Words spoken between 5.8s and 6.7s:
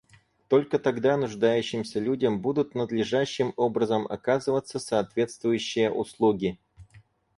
услуги.